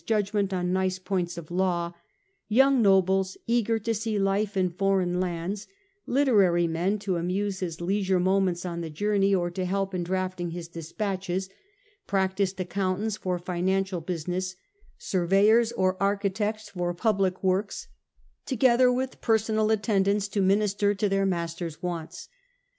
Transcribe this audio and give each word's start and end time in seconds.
judgment 0.07 0.51
on 0.51 0.73
nice 0.73 0.97
points 0.97 1.37
of 1.37 1.51
law, 1.51 1.93
young 2.47 2.81
nobles 2.81 3.37
eager 3.45 3.77
to 3.77 3.93
see 3.93 4.17
life 4.17 4.57
in 4.57 4.67
foreign 4.67 5.19
lands, 5.19 5.67
literary 6.07 6.65
men 6.65 6.97
to 6.97 7.17
amuse 7.17 7.59
his 7.59 7.79
leisure 7.79 8.19
moments 8.19 8.65
on 8.65 8.81
the 8.81 8.89
journey, 8.89 9.35
or 9.35 9.51
to 9.51 9.63
help 9.63 9.93
in 9.93 10.03
drafting 10.03 10.49
his 10.49 10.67
despatches, 10.67 11.51
practised 12.07 12.59
accountants 12.59 13.15
for 13.15 13.37
financial 13.37 14.01
business, 14.01 14.55
surveyors 14.97 15.71
or 15.73 16.01
architects 16.01 16.69
for 16.71 16.95
public 16.95 17.43
works, 17.43 17.87
together 18.47 18.91
with 18.91 19.21
personal 19.21 19.69
attendants 19.69 20.27
to 20.27 20.41
minister 20.41 20.95
to 20.95 21.07
their 21.07 21.27
master's 21.27 21.83
wants. 21.83 22.27